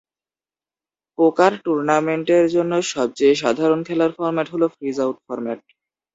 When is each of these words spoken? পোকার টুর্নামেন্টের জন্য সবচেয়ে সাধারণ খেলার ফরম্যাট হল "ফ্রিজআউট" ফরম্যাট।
পোকার 1.17 1.53
টুর্নামেন্টের 1.63 2.45
জন্য 2.55 2.73
সবচেয়ে 2.93 3.33
সাধারণ 3.41 3.79
খেলার 3.87 4.11
ফরম্যাট 4.17 4.47
হল 4.53 4.63
"ফ্রিজআউট" 4.73 5.17
ফরম্যাট। 5.25 5.59